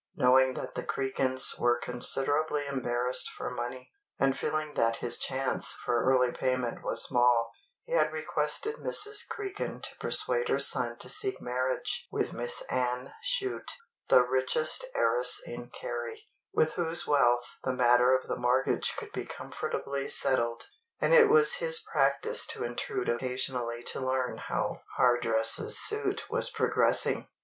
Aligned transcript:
Knowing 0.15 0.55
that 0.55 0.73
the 0.73 0.81
Cregans 0.81 1.53
were 1.59 1.77
considerably 1.77 2.65
embarrassed 2.65 3.29
for 3.37 3.51
money, 3.51 3.91
and 4.17 4.35
feeling 4.35 4.73
that 4.73 4.95
his 4.95 5.19
chance 5.19 5.73
for 5.73 6.03
early 6.03 6.31
payment 6.31 6.83
was 6.83 7.03
small, 7.03 7.51
he 7.83 7.91
had 7.91 8.11
requested 8.11 8.77
Mrs. 8.77 9.19
Cregan 9.29 9.79
to 9.83 9.95
persuade 9.99 10.49
her 10.49 10.57
son 10.57 10.97
to 10.97 11.07
seek 11.07 11.39
marriage 11.39 12.07
with 12.11 12.33
Miss 12.33 12.63
Anne 12.63 13.13
Chute, 13.21 13.73
the 14.07 14.23
richest 14.25 14.85
heiress 14.95 15.39
in 15.45 15.69
Kerry, 15.69 16.31
with 16.51 16.73
whose 16.73 17.05
wealth 17.05 17.57
the 17.63 17.71
matter 17.73 18.17
of 18.17 18.27
the 18.27 18.39
mortgage 18.39 18.95
could 18.97 19.11
be 19.11 19.25
comfortably 19.25 20.09
settled; 20.09 20.63
and 20.99 21.13
it 21.13 21.29
was 21.29 21.57
his 21.57 21.79
practice 21.79 22.47
to 22.47 22.63
intrude 22.63 23.07
occasionally 23.07 23.83
to 23.83 23.99
learn 24.03 24.39
how 24.39 24.81
Hardress's 24.97 25.77
suit 25.77 26.27
was 26.27 26.49
progressing. 26.49 27.27